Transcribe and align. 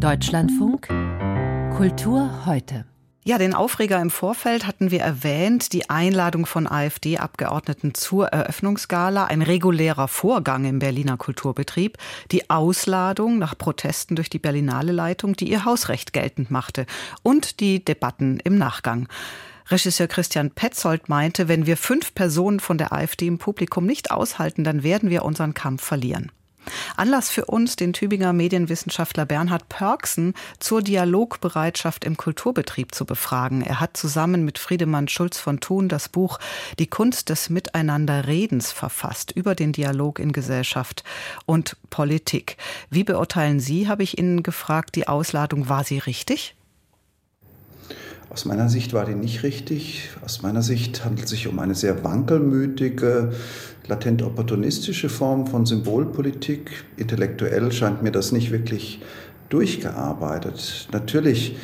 Deutschlandfunk 0.00 0.88
Kultur 1.76 2.46
heute. 2.46 2.86
Ja, 3.22 3.36
den 3.36 3.52
Aufreger 3.52 4.00
im 4.00 4.08
Vorfeld 4.08 4.66
hatten 4.66 4.90
wir 4.90 5.02
erwähnt, 5.02 5.74
die 5.74 5.90
Einladung 5.90 6.46
von 6.46 6.66
AfD-Abgeordneten 6.66 7.92
zur 7.92 8.28
Eröffnungsgala, 8.28 9.26
ein 9.26 9.42
regulärer 9.42 10.08
Vorgang 10.08 10.64
im 10.64 10.78
Berliner 10.78 11.18
Kulturbetrieb, 11.18 11.98
die 12.30 12.48
Ausladung 12.48 13.38
nach 13.38 13.58
Protesten 13.58 14.16
durch 14.16 14.30
die 14.30 14.38
Berlinale 14.38 14.92
Leitung, 14.92 15.34
die 15.36 15.50
ihr 15.50 15.66
Hausrecht 15.66 16.14
geltend 16.14 16.50
machte, 16.50 16.86
und 17.22 17.60
die 17.60 17.84
Debatten 17.84 18.40
im 18.40 18.56
Nachgang. 18.56 19.06
Regisseur 19.68 20.06
Christian 20.06 20.50
Petzold 20.50 21.10
meinte, 21.10 21.46
wenn 21.46 21.66
wir 21.66 21.76
fünf 21.76 22.14
Personen 22.14 22.60
von 22.60 22.78
der 22.78 22.94
AfD 22.94 23.26
im 23.26 23.36
Publikum 23.36 23.84
nicht 23.84 24.10
aushalten, 24.10 24.64
dann 24.64 24.82
werden 24.82 25.10
wir 25.10 25.26
unseren 25.26 25.52
Kampf 25.52 25.84
verlieren. 25.84 26.32
Anlass 26.96 27.30
für 27.30 27.46
uns, 27.46 27.76
den 27.76 27.92
Tübinger 27.92 28.32
Medienwissenschaftler 28.32 29.26
Bernhard 29.26 29.68
Pörksen 29.68 30.34
zur 30.58 30.82
Dialogbereitschaft 30.82 32.04
im 32.04 32.16
Kulturbetrieb 32.16 32.94
zu 32.94 33.04
befragen. 33.04 33.62
Er 33.62 33.80
hat 33.80 33.96
zusammen 33.96 34.44
mit 34.44 34.58
Friedemann 34.58 35.08
Schulz 35.08 35.38
von 35.38 35.60
Thun 35.60 35.88
das 35.88 36.08
Buch 36.08 36.38
Die 36.78 36.86
Kunst 36.86 37.28
des 37.28 37.50
Miteinanderredens 37.50 38.72
verfasst 38.72 39.32
über 39.32 39.54
den 39.54 39.72
Dialog 39.72 40.18
in 40.18 40.32
Gesellschaft 40.32 41.04
und 41.46 41.76
Politik. 41.90 42.56
Wie 42.90 43.04
beurteilen 43.04 43.60
Sie, 43.60 43.88
habe 43.88 44.02
ich 44.02 44.18
Ihnen 44.18 44.42
gefragt, 44.42 44.94
die 44.94 45.08
Ausladung, 45.08 45.68
war 45.68 45.84
sie 45.84 45.98
richtig? 45.98 46.54
Aus 48.32 48.44
meiner 48.44 48.68
Sicht 48.68 48.92
war 48.92 49.06
die 49.06 49.16
nicht 49.16 49.42
richtig. 49.42 50.10
Aus 50.24 50.42
meiner 50.42 50.62
Sicht 50.62 51.04
handelt 51.04 51.24
es 51.24 51.30
sich 51.30 51.48
um 51.48 51.58
eine 51.58 51.74
sehr 51.74 52.04
wankelmütige, 52.04 53.32
latent 53.88 54.22
opportunistische 54.22 55.08
Form 55.08 55.48
von 55.48 55.66
Symbolpolitik. 55.66 56.70
Intellektuell 56.96 57.72
scheint 57.72 58.04
mir 58.04 58.12
das 58.12 58.30
nicht 58.30 58.52
wirklich 58.52 59.02
durchgearbeitet. 59.48 60.88
Natürlich 60.92 61.56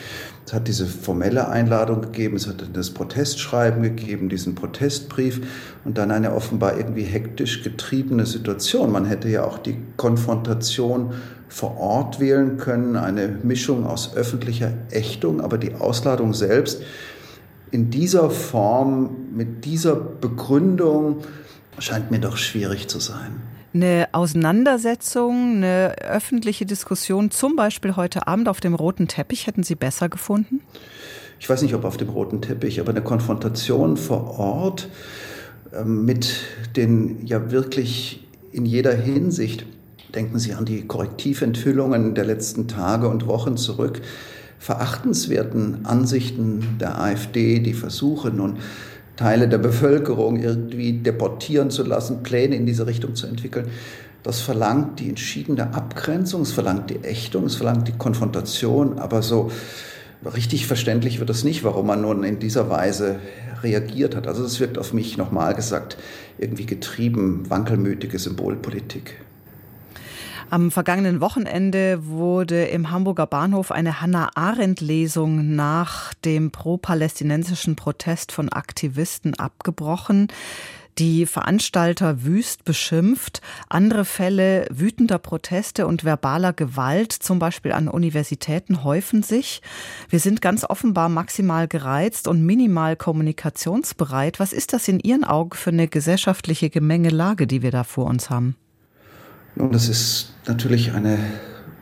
es 0.46 0.52
hat 0.52 0.68
diese 0.68 0.86
formelle 0.86 1.48
Einladung 1.48 2.02
gegeben, 2.02 2.36
es 2.36 2.46
hat 2.46 2.64
das 2.72 2.90
Protestschreiben 2.90 3.82
gegeben, 3.82 4.28
diesen 4.28 4.54
Protestbrief 4.54 5.40
und 5.84 5.98
dann 5.98 6.12
eine 6.12 6.32
offenbar 6.32 6.76
irgendwie 6.76 7.02
hektisch 7.02 7.64
getriebene 7.64 8.26
Situation. 8.26 8.92
Man 8.92 9.06
hätte 9.06 9.28
ja 9.28 9.44
auch 9.44 9.58
die 9.58 9.76
Konfrontation 9.96 11.14
vor 11.48 11.78
Ort 11.78 12.20
wählen 12.20 12.58
können, 12.58 12.94
eine 12.94 13.26
Mischung 13.42 13.86
aus 13.86 14.14
öffentlicher 14.14 14.72
Ächtung, 14.90 15.40
aber 15.40 15.58
die 15.58 15.74
Ausladung 15.74 16.32
selbst 16.32 16.80
in 17.72 17.90
dieser 17.90 18.30
Form, 18.30 19.16
mit 19.34 19.64
dieser 19.64 19.96
Begründung, 19.96 21.22
scheint 21.80 22.12
mir 22.12 22.20
doch 22.20 22.36
schwierig 22.36 22.86
zu 22.86 23.00
sein 23.00 23.55
eine 23.76 24.08
Auseinandersetzung, 24.12 25.56
eine 25.56 25.96
öffentliche 26.00 26.66
Diskussion, 26.66 27.30
zum 27.30 27.56
Beispiel 27.56 27.96
heute 27.96 28.26
Abend 28.26 28.48
auf 28.48 28.60
dem 28.60 28.74
roten 28.74 29.08
Teppich, 29.08 29.46
hätten 29.46 29.62
Sie 29.62 29.74
besser 29.74 30.08
gefunden? 30.08 30.60
Ich 31.38 31.48
weiß 31.48 31.62
nicht, 31.62 31.74
ob 31.74 31.84
auf 31.84 31.96
dem 31.96 32.08
roten 32.08 32.40
Teppich, 32.40 32.80
aber 32.80 32.90
eine 32.90 33.02
Konfrontation 33.02 33.96
vor 33.96 34.38
Ort 34.38 34.88
ähm, 35.74 36.04
mit 36.04 36.36
den 36.74 37.26
ja 37.26 37.50
wirklich 37.50 38.26
in 38.52 38.64
jeder 38.64 38.94
Hinsicht, 38.94 39.66
denken 40.14 40.38
Sie 40.38 40.54
an 40.54 40.64
die 40.64 40.86
Korrektiventhüllungen 40.86 42.14
der 42.14 42.24
letzten 42.24 42.68
Tage 42.68 43.08
und 43.08 43.26
Wochen 43.26 43.58
zurück, 43.58 44.00
verachtenswerten 44.58 45.84
Ansichten 45.84 46.78
der 46.80 46.98
AfD, 46.98 47.58
die 47.58 47.74
Versuche 47.74 48.30
nun 48.30 48.56
Teile 49.16 49.48
der 49.48 49.58
Bevölkerung 49.58 50.38
irgendwie 50.38 50.92
deportieren 50.92 51.70
zu 51.70 51.82
lassen, 51.82 52.22
Pläne 52.22 52.54
in 52.54 52.66
diese 52.66 52.86
Richtung 52.86 53.14
zu 53.14 53.26
entwickeln. 53.26 53.68
Das 54.22 54.40
verlangt 54.40 55.00
die 55.00 55.08
entschiedene 55.08 55.74
Abgrenzung, 55.74 56.42
es 56.42 56.52
verlangt 56.52 56.90
die 56.90 57.04
Ächtung, 57.04 57.44
es 57.44 57.54
verlangt 57.54 57.88
die 57.88 57.92
Konfrontation, 57.92 58.98
aber 58.98 59.22
so 59.22 59.50
richtig 60.34 60.66
verständlich 60.66 61.20
wird 61.20 61.30
es 61.30 61.44
nicht, 61.44 61.64
warum 61.64 61.86
man 61.86 62.02
nun 62.02 62.24
in 62.24 62.38
dieser 62.38 62.68
Weise 62.68 63.16
reagiert 63.62 64.16
hat. 64.16 64.26
Also 64.26 64.44
es 64.44 64.60
wirkt 64.60 64.78
auf 64.78 64.92
mich, 64.92 65.16
nochmal 65.16 65.54
gesagt, 65.54 65.96
irgendwie 66.38 66.66
getrieben, 66.66 67.48
wankelmütige 67.48 68.18
Symbolpolitik. 68.18 69.14
Am 70.48 70.70
vergangenen 70.70 71.20
Wochenende 71.20 72.06
wurde 72.06 72.66
im 72.66 72.90
Hamburger 72.90 73.26
Bahnhof 73.26 73.72
eine 73.72 74.00
Hannah 74.00 74.30
Arendt-Lesung 74.36 75.56
nach 75.56 76.14
dem 76.14 76.52
pro-palästinensischen 76.52 77.74
Protest 77.74 78.32
von 78.32 78.48
Aktivisten 78.48 79.38
abgebrochen 79.38 80.28
die 80.98 81.26
Veranstalter 81.26 82.24
wüst 82.24 82.64
beschimpft. 82.64 83.42
Andere 83.68 84.04
Fälle 84.04 84.66
wütender 84.70 85.18
Proteste 85.18 85.86
und 85.86 86.04
verbaler 86.04 86.52
Gewalt, 86.52 87.12
zum 87.12 87.38
Beispiel 87.38 87.72
an 87.72 87.88
Universitäten, 87.88 88.82
häufen 88.82 89.22
sich. 89.22 89.60
Wir 90.08 90.20
sind 90.20 90.40
ganz 90.40 90.64
offenbar 90.64 91.08
maximal 91.08 91.68
gereizt 91.68 92.28
und 92.28 92.44
minimal 92.44 92.96
kommunikationsbereit. 92.96 94.40
Was 94.40 94.52
ist 94.52 94.72
das 94.72 94.88
in 94.88 95.00
Ihren 95.00 95.24
Augen 95.24 95.56
für 95.56 95.70
eine 95.70 95.88
gesellschaftliche 95.88 96.70
Gemengelage, 96.70 97.46
die 97.46 97.62
wir 97.62 97.70
da 97.70 97.84
vor 97.84 98.06
uns 98.06 98.30
haben? 98.30 98.56
Nun, 99.54 99.72
das 99.72 99.88
ist 99.88 100.35
natürlich 100.48 100.92
eine 100.92 101.18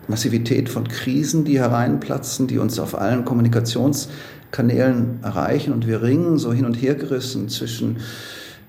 Massivität 0.09 0.69
von 0.69 0.89
Krisen, 0.89 1.45
die 1.45 1.59
hereinplatzen, 1.59 2.47
die 2.47 2.59
uns 2.59 2.79
auf 2.79 2.99
allen 2.99 3.25
Kommunikationskanälen 3.25 5.21
erreichen. 5.23 5.73
Und 5.73 5.87
wir 5.87 6.03
ringen 6.03 6.39
so 6.39 6.53
hin 6.53 6.65
und 6.65 6.75
her 6.75 6.95
gerissen 6.95 7.49
zwischen 7.49 7.99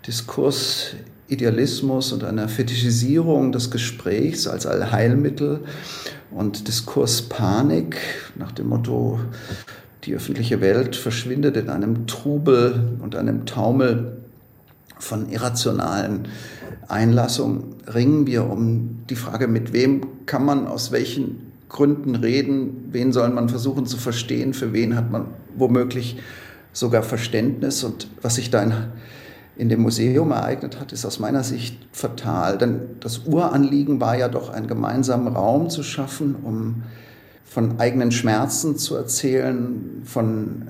Diskurs, 0.08 0.96
Idealismus 1.28 2.14
und 2.14 2.24
einer 2.24 2.48
Fetischisierung 2.48 3.52
des 3.52 3.72
Gesprächs 3.72 4.48
als 4.48 4.68
Allheilmittel 4.68 5.62
und 6.32 6.68
Diskurspanik 6.68 7.98
nach 8.36 8.52
dem 8.52 8.68
Motto, 8.70 9.20
die 10.04 10.14
öffentliche 10.14 10.62
Welt 10.62 10.96
verschwindet 10.96 11.58
in 11.58 11.70
einem 11.70 12.06
Trubel 12.06 12.98
und 13.02 13.16
einem 13.16 13.48
Taumel 13.48 14.25
von 15.00 15.30
irrationalen 15.30 16.28
Einlassung 16.88 17.76
ringen 17.94 18.28
wir 18.28 18.50
um 18.50 19.04
die 19.10 19.16
Frage, 19.16 19.48
mit 19.48 19.74
wem 19.74 20.26
kann 20.26 20.46
man 20.46 20.68
aus 20.68 20.92
welchen 20.92 21.52
Gründen 21.70 22.16
reden, 22.16 22.90
wen 22.92 23.12
soll 23.12 23.30
man 23.30 23.50
versuchen 23.50 23.86
zu 23.86 23.98
verstehen, 23.98 24.54
für 24.54 24.74
wen 24.74 24.96
hat 24.96 25.12
man 25.12 25.28
womöglich 25.56 26.18
sogar 26.74 27.04
Verständnis. 27.04 27.84
Und 27.84 28.08
was 28.22 28.36
sich 28.36 28.52
da 28.52 28.62
in, 28.62 28.74
in 29.58 29.70
dem 29.70 29.82
Museum 29.82 30.32
ereignet 30.32 30.80
hat, 30.80 30.94
ist 30.94 31.06
aus 31.06 31.20
meiner 31.20 31.44
Sicht 31.44 31.78
fatal. 31.92 32.58
Denn 32.58 32.82
das 33.00 33.20
Uranliegen 33.26 34.00
war 34.00 34.18
ja 34.18 34.28
doch 34.28 34.50
einen 34.50 34.68
gemeinsamen 34.68 35.28
Raum 35.36 35.70
zu 35.70 35.84
schaffen, 35.84 36.36
um 36.44 36.84
von 37.44 37.80
eigenen 37.80 38.12
Schmerzen 38.12 38.78
zu 38.78 38.96
erzählen, 38.96 40.02
von 40.04 40.68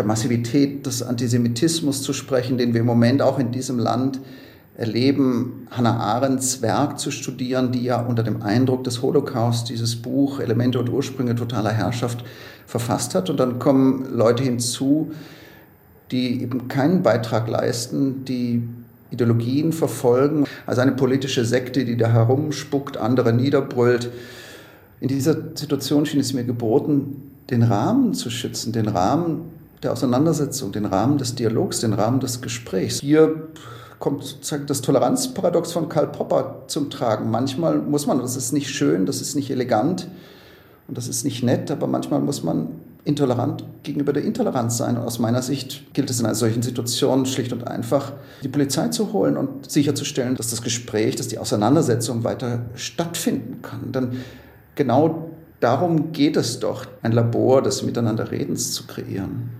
der 0.00 0.06
Massivität 0.06 0.86
des 0.86 1.02
Antisemitismus 1.02 2.02
zu 2.02 2.14
sprechen, 2.14 2.56
den 2.56 2.72
wir 2.72 2.80
im 2.80 2.86
Moment 2.86 3.20
auch 3.20 3.38
in 3.38 3.52
diesem 3.52 3.78
Land 3.78 4.18
erleben, 4.74 5.66
Hannah 5.70 5.98
Arendts 5.98 6.62
Werk 6.62 6.98
zu 6.98 7.10
studieren, 7.10 7.70
die 7.70 7.82
ja 7.82 8.00
unter 8.00 8.22
dem 8.22 8.40
Eindruck 8.40 8.82
des 8.84 9.02
Holocaust 9.02 9.68
dieses 9.68 9.96
Buch 9.96 10.40
Elemente 10.40 10.78
und 10.78 10.88
Ursprünge 10.88 11.34
totaler 11.34 11.72
Herrschaft 11.72 12.24
verfasst 12.64 13.14
hat. 13.14 13.28
Und 13.28 13.38
dann 13.38 13.58
kommen 13.58 14.06
Leute 14.10 14.42
hinzu, 14.42 15.10
die 16.12 16.40
eben 16.40 16.66
keinen 16.68 17.02
Beitrag 17.02 17.46
leisten, 17.46 18.24
die 18.24 18.62
Ideologien 19.10 19.74
verfolgen, 19.74 20.46
also 20.64 20.80
eine 20.80 20.92
politische 20.92 21.44
Sekte, 21.44 21.84
die 21.84 21.98
da 21.98 22.10
herumspuckt, 22.10 22.96
andere 22.96 23.34
niederbrüllt. 23.34 24.10
In 25.00 25.08
dieser 25.08 25.36
Situation 25.54 26.06
schien 26.06 26.20
es 26.20 26.32
mir 26.32 26.44
geboten, 26.44 27.32
den 27.50 27.64
Rahmen 27.64 28.14
zu 28.14 28.30
schützen, 28.30 28.72
den 28.72 28.88
Rahmen 28.88 29.59
der 29.82 29.92
Auseinandersetzung, 29.92 30.72
den 30.72 30.84
Rahmen 30.84 31.18
des 31.18 31.34
Dialogs, 31.34 31.80
den 31.80 31.92
Rahmen 31.92 32.20
des 32.20 32.40
Gesprächs. 32.40 33.00
Hier 33.00 33.48
kommt 33.98 34.24
sozusagen 34.24 34.66
das 34.66 34.80
Toleranzparadox 34.80 35.72
von 35.72 35.88
Karl 35.88 36.08
Popper 36.08 36.64
zum 36.66 36.90
Tragen. 36.90 37.30
Manchmal 37.30 37.78
muss 37.78 38.06
man, 38.06 38.18
das 38.18 38.36
ist 38.36 38.52
nicht 38.52 38.70
schön, 38.70 39.06
das 39.06 39.20
ist 39.20 39.36
nicht 39.36 39.50
elegant 39.50 40.08
und 40.88 40.96
das 40.96 41.08
ist 41.08 41.24
nicht 41.24 41.42
nett, 41.42 41.70
aber 41.70 41.86
manchmal 41.86 42.20
muss 42.20 42.42
man 42.42 42.68
intolerant 43.04 43.64
gegenüber 43.82 44.12
der 44.12 44.24
Intoleranz 44.24 44.76
sein. 44.76 44.96
Und 44.96 45.04
aus 45.04 45.18
meiner 45.18 45.42
Sicht 45.42 45.94
gilt 45.94 46.10
es 46.10 46.20
in 46.20 46.26
einer 46.26 46.34
solchen 46.34 46.62
Situation 46.62 47.24
schlicht 47.26 47.52
und 47.52 47.66
einfach, 47.66 48.12
die 48.42 48.48
Polizei 48.48 48.88
zu 48.88 49.12
holen 49.12 49.36
und 49.36 49.70
sicherzustellen, 49.70 50.36
dass 50.36 50.50
das 50.50 50.62
Gespräch, 50.62 51.16
dass 51.16 51.28
die 51.28 51.38
Auseinandersetzung 51.38 52.24
weiter 52.24 52.60
stattfinden 52.74 53.62
kann. 53.62 53.92
Denn 53.92 54.20
genau 54.74 55.30
darum 55.60 56.12
geht 56.12 56.36
es 56.36 56.60
doch, 56.60 56.86
ein 57.02 57.12
Labor 57.12 57.62
des 57.62 57.82
Miteinanderredens 57.82 58.72
zu 58.72 58.86
kreieren. 58.86 59.50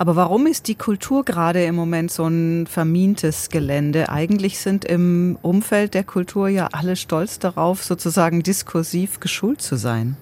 Aber 0.00 0.16
warum 0.16 0.46
ist 0.46 0.66
die 0.68 0.76
Kultur 0.76 1.26
gerade 1.26 1.62
im 1.62 1.74
Moment 1.74 2.10
so 2.10 2.24
ein 2.24 2.66
vermintes 2.66 3.50
Gelände? 3.50 4.08
Eigentlich 4.08 4.58
sind 4.58 4.86
im 4.86 5.36
Umfeld 5.42 5.92
der 5.92 6.04
Kultur 6.04 6.48
ja 6.48 6.68
alle 6.72 6.96
stolz 6.96 7.38
darauf, 7.38 7.84
sozusagen 7.84 8.42
diskursiv 8.42 9.20
geschult 9.20 9.60
zu 9.60 9.76
sein. 9.76 10.16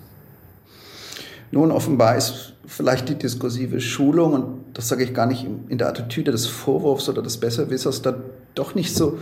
Nun, 1.53 1.71
offenbar 1.71 2.17
ist 2.17 2.55
vielleicht 2.67 3.09
die 3.09 3.15
diskursive 3.15 3.81
Schulung, 3.81 4.33
und 4.33 4.65
das 4.75 4.89
sage 4.89 5.05
ich 5.05 5.15
gar 5.15 5.27
nicht 5.27 5.47
in 5.69 5.79
der 5.79 5.91
Attitüde 5.91 6.33
des 6.33 6.49
Vorwurfs 6.49 7.09
oder 7.09 7.23
des 7.23 7.37
Besserwissers, 7.37 8.03
da 8.03 8.17
doch 8.57 8.75
nicht 8.75 8.97
so 8.97 9.21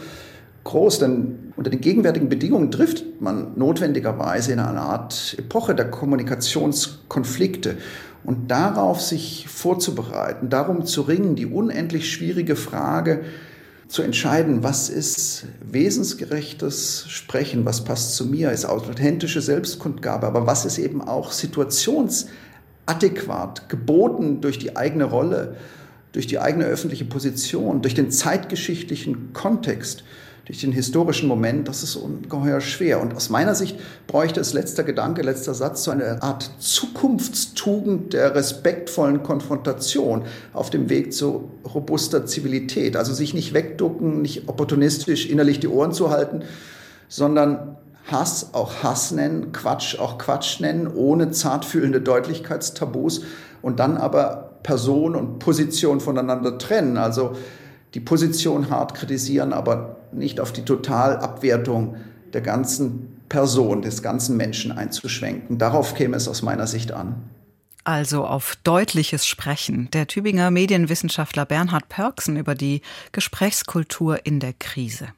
groß, 0.67 0.99
denn 0.99 1.55
unter 1.57 1.71
den 1.71 1.81
gegenwärtigen 1.81 2.29
Bedingungen 2.29 2.71
trifft 2.71 3.05
man 3.21 3.53
notwendigerweise 3.57 4.53
in 4.53 4.59
einer 4.59 4.83
Art 4.83 5.35
Epoche 5.39 5.75
der 5.75 5.91
Kommunikationskonflikte. 5.91 7.79
Und 8.25 8.51
darauf 8.51 9.01
sich 9.01 9.47
vorzubereiten, 9.49 10.51
darum 10.51 10.85
zu 10.85 11.01
ringen, 11.03 11.37
die 11.37 11.47
unendlich 11.47 12.11
schwierige 12.11 12.57
Frage 12.57 13.23
zu 13.89 14.03
entscheiden, 14.03 14.65
was 14.65 14.91
ist 14.91 15.47
wesensgerechtes 15.63 17.07
Sprechen, 17.09 17.65
was 17.65 17.85
passt 17.85 18.17
zu 18.17 18.27
mir, 18.27 18.51
ist 18.51 18.65
authentische 18.65 19.41
Selbstkundgabe, 19.41 20.27
aber 20.27 20.49
was 20.49 20.65
ist 20.65 20.79
eben 20.79 21.01
auch 21.01 21.31
situationsadäquat, 21.31 23.69
geboten 23.69 24.41
durch 24.41 24.59
die 24.59 24.77
eigene 24.77 25.05
Rolle, 25.05 25.55
durch 26.11 26.27
die 26.27 26.41
eigene 26.41 26.65
öffentliche 26.65 27.05
Position, 27.05 27.81
durch 27.81 27.95
den 27.95 28.11
zeitgeschichtlichen 28.11 29.33
Kontext 29.33 30.03
durch 30.47 30.61
den 30.61 30.71
historischen 30.71 31.29
Moment, 31.29 31.67
das 31.67 31.83
ist 31.83 31.97
ungeheuer 31.97 32.61
schwer. 32.61 33.03
Und 33.03 33.15
aus 33.17 33.31
meiner 33.31 33.57
Sicht 33.57 33.79
bräuchte 34.07 34.39
es 34.39 34.53
letzter 34.53 34.85
Gedanke, 34.85 35.23
letzter 35.23 35.55
Satz, 35.55 35.83
so 35.83 35.91
eine 35.91 36.23
Art 36.23 36.49
Zukunftstugend 36.61 38.13
der 38.13 38.37
respektvollen 38.37 39.25
Konfrontation 39.25 40.23
auf 40.53 40.71
dem 40.71 40.89
Weg 40.89 41.13
zu 41.13 41.51
robuster 41.75 42.27
Zivilität. 42.27 42.97
Also 42.97 43.13
sich 43.13 43.35
nicht 43.35 43.55
wegducken, 43.55 44.23
nicht 44.23 44.49
opportunistisch 44.49 45.29
innerlich 45.29 45.59
die 45.59 45.69
Ohren 45.69 45.93
zu 45.93 46.11
halten, 46.11 46.45
sondern 47.09 47.77
Hass 48.07 48.51
auch 48.53 48.85
Hass 48.85 49.11
nennen, 49.11 49.51
Quatsch 49.51 49.99
auch 49.99 50.17
Quatsch 50.17 50.61
nennen, 50.61 50.87
ohne 50.87 51.33
zartfühlende 51.33 52.01
Deutlichkeitstabus 52.01 53.23
und 53.63 53.81
dann 53.81 53.97
aber 53.97 54.59
Person 54.63 55.17
und 55.17 55.41
Position 55.41 55.99
voneinander 55.99 56.57
trennen. 56.57 56.99
Also 56.99 57.33
die 57.97 58.01
Position 58.01 58.69
hart 58.69 58.93
kritisieren, 58.93 59.55
aber 59.55 59.97
nicht 60.13 60.39
auf 60.39 60.53
die 60.53 60.67
Totalabwertung 60.67 61.97
der 62.35 62.43
ganzen 62.43 63.23
Person, 63.31 63.81
des 63.81 64.03
ganzen 64.03 64.37
Menschen 64.37 64.71
einzuschwenken. 64.71 65.57
Darauf 65.57 65.95
käme 65.95 66.15
es 66.15 66.29
aus 66.29 66.43
meiner 66.43 66.67
Sicht 66.67 66.93
an. 66.93 67.23
Also 67.85 68.27
auf 68.27 68.55
deutliches 68.65 69.27
Sprechen. 69.27 69.89
Der 69.95 70.07
Tübinger 70.07 70.51
Medienwissenschaftler 70.51 71.47
Bernhard 71.47 71.89
Pörksen 71.89 72.37
über 72.37 72.55
die 72.55 72.83
Gesprächskultur 73.13 74.27
in 74.27 74.41
der 74.41 74.53
Krise. 74.53 75.09